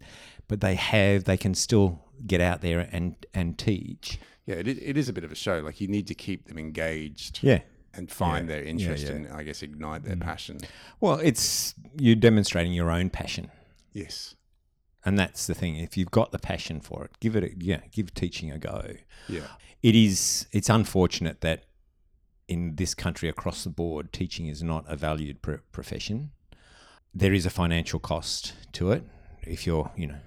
[0.47, 4.19] but they have, they can still get out there and and teach.
[4.45, 5.59] Yeah, it, it is a bit of a show.
[5.61, 7.61] Like you need to keep them engaged Yeah.
[7.95, 9.11] And find Yeah, their interest yeah.
[9.11, 9.15] Mm.
[9.15, 10.59] and I guess ignite their passion.
[10.99, 13.51] Well, it's you're demonstrating your own passion.
[13.93, 14.35] Yes.
[15.03, 15.75] And that's the thing.
[15.75, 18.93] If you've got the passion for it, give it a, yeah, give teaching a go.
[19.29, 19.47] Yeah.
[19.83, 21.65] It is it's unfortunate that
[22.47, 26.31] in this country across the board teaching is not a valued pr- profession.
[27.13, 29.03] There is a financial cost to it
[29.43, 30.17] if you're, you know,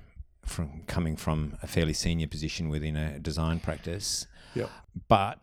[0.45, 4.27] from coming from a fairly senior position within a design practice.
[4.55, 4.69] Yeah.
[5.09, 5.39] But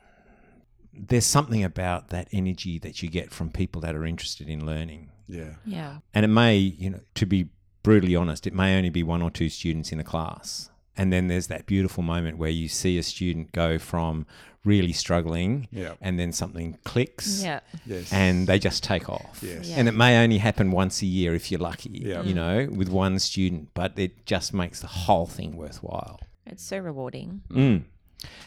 [0.98, 5.10] there's something about that energy that you get from people that are interested in learning.
[5.28, 5.56] Yeah.
[5.66, 5.98] Yeah.
[6.14, 7.50] And it may, you know, to be
[7.84, 10.70] brutally honest, it may only be one or two students in a class.
[10.98, 14.26] And then there's that beautiful moment where you see a student go from
[14.64, 15.94] really struggling Yeah.
[16.02, 17.60] and then something clicks Yeah.
[17.86, 18.12] Yes.
[18.12, 19.40] and they just take off.
[19.44, 19.68] Yes.
[19.70, 19.76] Yeah.
[19.78, 22.24] And it may only happen once a year if you're lucky, Yeah.
[22.24, 26.20] you know, with one student, but it just makes the whole thing worthwhile.
[26.48, 27.42] It's so rewarding.
[27.52, 27.84] Mm.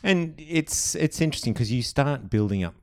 [0.02, 2.74] And it's it's interesting because you start building up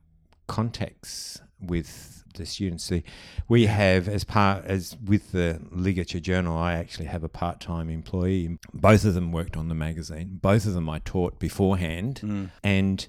[0.46, 2.84] contacts with the students.
[2.84, 3.02] See,
[3.48, 7.88] we have as part as with the Ligature Journal, I actually have a part time
[7.88, 8.58] employee.
[8.74, 10.38] Both of them worked on the magazine.
[10.42, 12.50] Both of them I taught beforehand, Mm.
[12.62, 13.08] and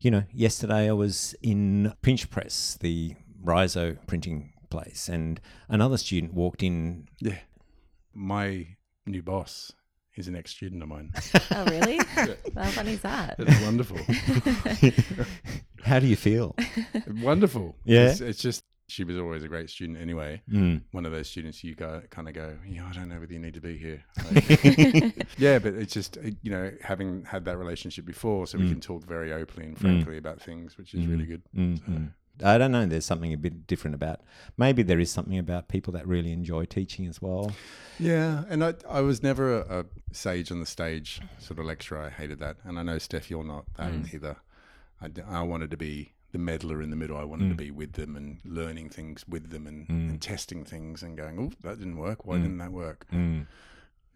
[0.00, 6.34] you know, yesterday I was in Pinch Press, the Riso printing place, and another student
[6.34, 7.08] walked in.
[7.20, 7.38] Yeah.
[8.12, 9.72] My new boss
[10.16, 11.12] is an ex student of mine.
[11.52, 11.98] Oh, really?
[12.54, 13.36] How fun is that?
[13.38, 13.98] It's wonderful.
[15.84, 16.54] How do you feel?
[17.22, 17.76] wonderful.
[17.84, 18.10] Yeah.
[18.10, 20.42] It's, it's just, she was always a great student anyway.
[20.50, 20.82] Mm.
[20.92, 23.38] One of those students you go kind of go, yeah, I don't know whether you
[23.40, 24.04] need to be here.
[24.32, 28.70] Like, yeah, but it's just, you know, having had that relationship before, so we Mm.
[28.70, 31.42] can talk very openly and frankly about things, which is really good.
[31.56, 32.06] Mm-hmm.
[32.44, 32.84] I don't know.
[32.86, 34.20] There's something a bit different about.
[34.56, 37.52] Maybe there is something about people that really enjoy teaching as well.
[37.98, 41.98] Yeah, and I, I was never a, a sage on the stage sort of lecturer.
[42.00, 44.14] I hated that, and I know Steph, you're not that Mm.
[44.14, 44.36] either.
[45.28, 47.16] I wanted to be the meddler in the middle.
[47.16, 47.58] I wanted to Mm.
[47.58, 51.52] be with them and learning things with them and, and testing things and going, oh,
[51.62, 52.26] that didn't work.
[52.26, 53.06] Why didn't that work?
[53.12, 53.46] Mm.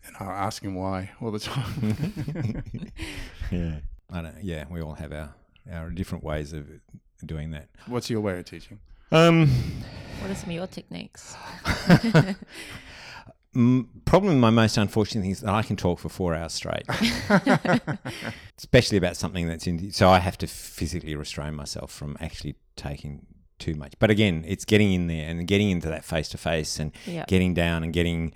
[0.07, 2.63] And I asking why all the time.
[3.51, 3.81] Yeah,
[4.11, 4.43] I don't.
[4.43, 5.35] Yeah, we all have our
[5.71, 6.67] our different ways of
[7.27, 7.69] doing that.
[7.87, 8.79] What's your way of teaching?
[9.13, 9.49] Um,
[10.21, 11.35] What are some of your techniques?
[13.55, 16.85] mm, probably my most unfortunate thing is that I can talk for four hours straight,
[18.59, 19.91] especially about something that's in.
[19.93, 23.27] So I have to physically restrain myself from actually taking
[23.59, 23.93] too much.
[23.99, 27.25] But again, it's getting in there and getting into that face to face and Yeah.
[27.29, 28.33] getting down and getting.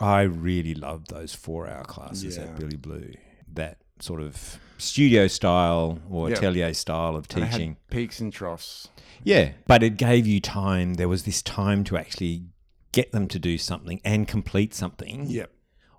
[0.00, 2.44] I really loved those four hour classes Yeah.
[2.44, 3.12] at Billy Blue.
[3.52, 6.36] That sort of studio style or Yeah.
[6.36, 7.76] atelier style of And I had teaching.
[7.90, 8.88] peaks and troughs.
[9.22, 10.94] Yeah, but it gave you time.
[10.94, 12.44] There was this time to actually
[12.92, 15.50] get them to do something and complete something Yep.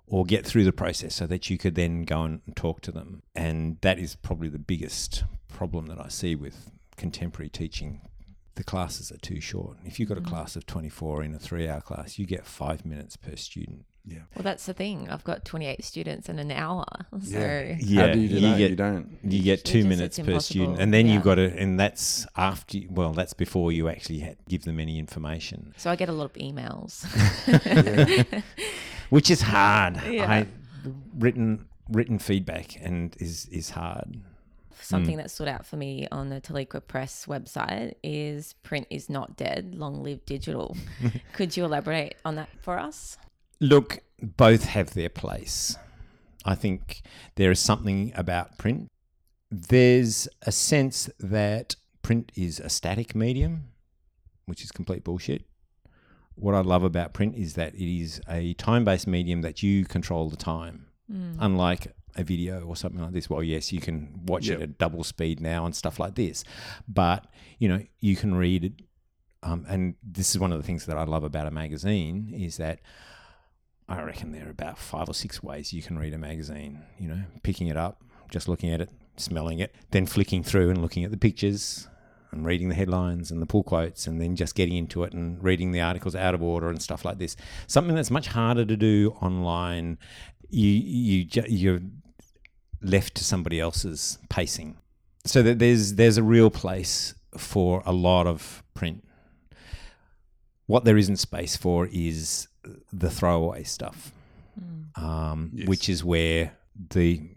[0.06, 3.22] or get through the process so that you could then go and talk to them.
[3.34, 8.02] And that is probably the biggest problem that I see with contemporary teaching.
[8.54, 9.76] The classes are too short.
[9.84, 10.28] If you've got a mm.
[10.28, 13.84] class of 24 in a three hour class, you get five minutes per student.
[14.06, 14.18] Yeah.
[14.36, 15.08] Well, that's the thing.
[15.10, 16.84] I've got 28 students in an hour.
[17.22, 18.58] So, How do you do that?
[18.58, 19.18] get, you don't.
[19.24, 21.14] you get two just- minutes per student, and then Yeah.
[21.14, 22.78] you've got to, and that's after.
[22.78, 26.26] you- Well, that's before you actually give them any information, so I get a lot
[26.26, 27.04] of emails.
[29.10, 30.00] which is hard.
[30.08, 30.30] Yeah.
[30.30, 30.46] I,
[31.16, 34.20] written written feedback and is is hard.
[34.80, 35.22] Something mm.
[35.22, 39.74] that stood out for me on the Tiliqua Press website is print is not dead,
[39.74, 40.76] long live digital.
[41.32, 43.16] Could you elaborate on that for us?
[43.60, 45.76] Look, both have their place.
[46.44, 47.02] I think
[47.36, 48.88] there is something about print.
[49.50, 53.68] There's a sense that print is a static medium,
[54.46, 55.44] which is complete bullshit.
[56.34, 59.84] What I love about print is that it is a time based medium that you
[59.86, 60.86] control the time,
[61.40, 63.28] unlike a video or something like this.
[63.30, 64.58] Well, yes, you can watch Yep.
[64.58, 66.44] it at double speed now and stuff like this,
[66.86, 67.26] but
[67.58, 68.72] you know, you can read it.
[69.42, 72.56] Um, and this is one of the things that I love about a magazine is
[72.56, 72.80] that
[73.88, 76.82] I reckon there are about five or six ways you can read a magazine.
[76.98, 80.82] You know, picking it up, just looking at it, smelling it, then flicking through and
[80.82, 81.88] looking at the pictures
[82.32, 85.42] and reading the headlines and the pull quotes, and then just getting into it and
[85.42, 87.36] reading the articles out of order and stuff like this.
[87.66, 89.98] Something that's much harder to do online.
[90.48, 91.80] You you you're
[92.82, 94.76] left to somebody else's pacing.
[95.24, 99.04] So that there's there's a real place for a lot of print.
[100.66, 102.48] What there isn't space for is
[102.92, 104.12] the throwaway stuff,
[104.94, 105.68] um, Yes.
[105.68, 106.52] which is where
[106.90, 107.28] the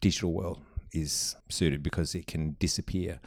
[0.00, 0.60] digital world
[0.92, 3.20] is suited because it can disappear.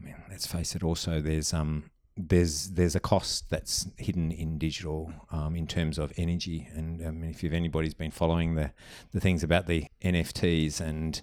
[0.00, 0.82] I mean, let's face it.
[0.82, 6.12] Also, there's um, there's there's a cost that's hidden in digital um, in terms of
[6.16, 6.68] energy.
[6.72, 8.70] And I mean, if you've anybody's been following the
[9.12, 11.20] the things about the NFTs and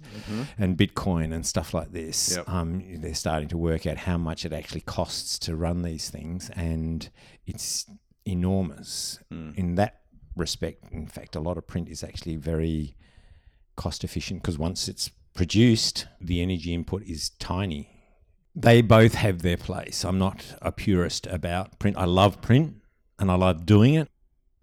[0.58, 2.50] and Bitcoin and stuff like this, Yep.
[2.50, 6.50] um, they're starting to work out how much it actually costs to run these things,
[6.56, 7.10] and
[7.46, 7.86] it's
[8.26, 10.02] enormous in that
[10.36, 10.86] respect.
[10.92, 12.96] In fact, a lot of print is actually very
[13.76, 17.90] cost efficient because once it's produced, the energy input is tiny.
[18.56, 20.04] They both have their place.
[20.04, 21.98] I'm not a purist about print.
[21.98, 22.76] I love print
[23.18, 24.10] and I love doing it.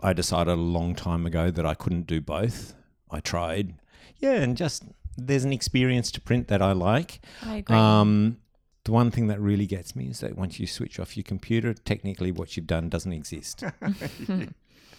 [0.02, 2.74] I decided a long time ago that I couldn't do both.
[3.10, 3.74] I tried.
[4.18, 4.84] Yeah, and just
[5.16, 7.20] there's an experience to print that I like.
[7.44, 7.76] I agree.
[7.76, 8.38] Um,
[8.84, 11.74] the one thing that really gets me is that once you switch off your computer,
[11.74, 13.64] technically what you've done doesn't exist.
[14.28, 14.48] you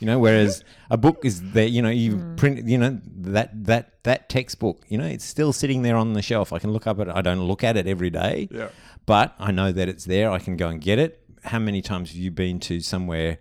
[0.02, 1.68] know, whereas a book is there.
[1.68, 2.36] You know, you hmm.
[2.36, 2.68] print.
[2.68, 4.84] You know that that that textbook.
[4.88, 6.54] You know, it's still sitting there on the shelf.
[6.54, 7.16] I can look up at it.
[7.16, 8.48] I don't look at it every day.
[8.52, 8.70] Yeah.
[9.06, 10.30] But I know that it's there.
[10.32, 11.24] I can go and get it.
[11.44, 13.38] How many times have you been to somewhere,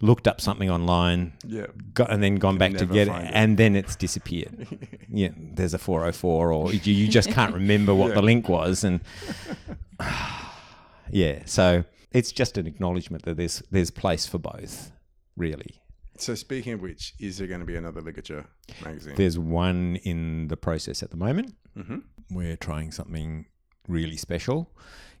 [0.00, 1.66] looked up something online, Yeah.
[1.94, 3.30] got, and then gone back to get it, it.
[3.34, 4.66] and then it's disappeared.
[5.10, 9.00] yeah, there's a 404, or you, you just can't remember what the link was, and
[11.10, 14.92] yeah, so it's just an acknowledgement that there's there's place for both,
[15.36, 15.80] really.
[16.18, 18.44] So speaking of which, is there going to be another ligature
[18.84, 19.14] magazine?
[19.16, 21.54] There's one in the process at the moment.
[21.78, 22.02] Mhm.
[22.30, 23.46] We're trying something
[23.88, 24.70] really special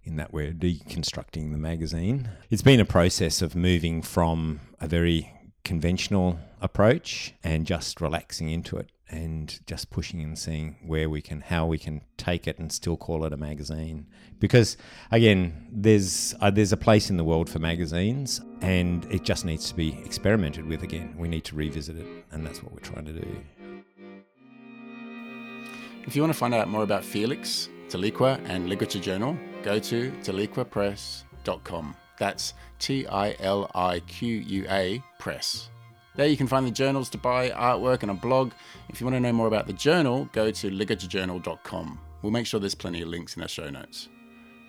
[0.04, 2.30] in that we're deconstructing the magazine.
[2.50, 5.32] It's been a process of moving from a very
[5.64, 11.40] conventional approach and just relaxing into it and just pushing and seeing where we can
[11.40, 14.06] how we can take it and still call it a magazine.
[14.38, 14.76] Because
[15.10, 19.68] again there's uh, there's a place in the world for magazines and it just needs
[19.68, 21.14] to be experimented with again.
[21.18, 23.44] We need to revisit it and that's what we're trying to do.
[26.06, 30.10] If you want to find out more about Felix, Tiliqua, and Ligature Journal, go to
[30.22, 31.96] tiliquapress.com.
[32.18, 35.70] That's T I L I Q U A Press.
[36.16, 38.52] There you can find the journals to buy, artwork, and a blog.
[38.88, 41.98] If you want to know more about the journal, go to ligaturejournal.com.
[42.22, 44.08] We'll make sure there's plenty of links in our show notes.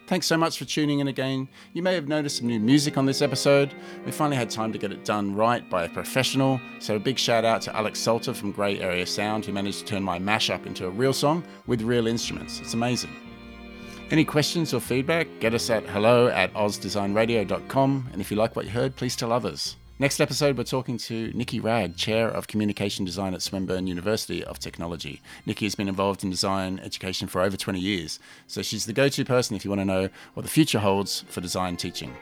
[0.07, 1.47] Thanks so much for tuning in again.
[1.73, 3.73] You may have noticed some new music on this episode.
[4.05, 7.17] We finally had time to get it done right by a professional, so a big
[7.17, 10.65] shout out to Alex Salter from Grey Area Sound who managed to turn my mashup
[10.65, 12.59] into a real song with real instruments.
[12.59, 13.30] It's amazing.
[14.11, 18.09] Any questions or feedback, get us at hello at ozdesignradio.com.
[18.11, 19.77] And if you like what you heard, please tell others.
[19.99, 24.59] Next episode, we're talking to Nikki Wragg, Chair of Communication Design at Swinburne University of
[24.59, 25.21] Technology.
[25.45, 29.07] Nikki has been involved in design education for over 20 years, so she's the go
[29.07, 32.13] to person if you want to know what the future holds for design teaching.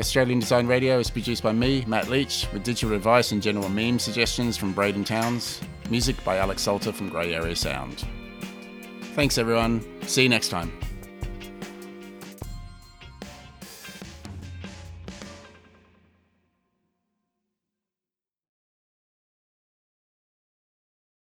[0.00, 4.00] Australian Design Radio is produced by me, Matt Leach, with digital advice and general meme
[4.00, 5.60] suggestions from Braden Towns.
[5.90, 8.04] Music by Alex Salter from Grey Area Sound.
[9.20, 9.84] Thanks, everyone.
[10.08, 10.72] See you next time.